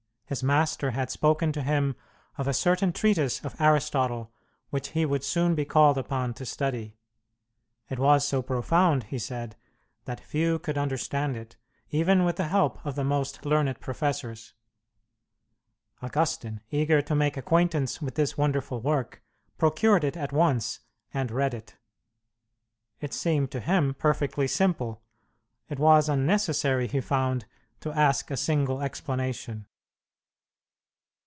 His 0.31 0.41
master 0.41 0.91
had 0.91 1.11
spoken 1.11 1.51
to 1.51 1.61
him 1.61 1.93
of 2.37 2.47
a 2.47 2.53
certain 2.53 2.93
treatise 2.93 3.43
of 3.43 3.59
Aristotle 3.59 4.31
which 4.69 4.91
he 4.91 5.05
would 5.05 5.25
soon 5.25 5.55
be 5.55 5.65
called 5.65 5.97
upon 5.97 6.33
to 6.35 6.45
study. 6.45 6.95
It 7.89 7.99
was 7.99 8.25
so 8.25 8.41
profound, 8.41 9.03
he 9.03 9.19
said, 9.19 9.57
that 10.05 10.21
few 10.21 10.57
could 10.59 10.77
understand 10.77 11.35
it, 11.35 11.57
even 11.89 12.23
with 12.23 12.37
the 12.37 12.47
help 12.47 12.79
of 12.85 12.95
the 12.95 13.03
most 13.03 13.45
learned 13.45 13.81
professors. 13.81 14.53
Augustine, 16.01 16.61
eager 16.69 17.01
to 17.01 17.13
make 17.13 17.35
acquaintance 17.35 18.01
with 18.01 18.15
this 18.15 18.37
wonderful 18.37 18.79
work, 18.79 19.21
procured 19.57 20.05
it 20.05 20.15
at 20.15 20.31
once 20.31 20.79
and 21.13 21.29
read 21.29 21.53
it. 21.53 21.75
It 23.01 23.13
seemed 23.13 23.51
to 23.51 23.59
him 23.59 23.95
perfectly 23.95 24.47
simple; 24.47 25.01
it 25.67 25.77
was 25.77 26.07
unnecessary, 26.07 26.87
he 26.87 27.01
found, 27.01 27.47
to 27.81 27.91
ask 27.91 28.31
a 28.31 28.37
single 28.37 28.81
explanation. 28.81 29.65